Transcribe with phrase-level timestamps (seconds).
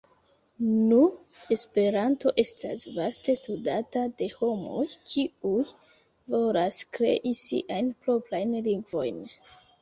[0.67, 0.99] Nu,
[1.55, 5.67] Esperanto estas vaste studata de homoj, kiuj
[6.37, 9.23] volas krei siajn proprajn lingvojn.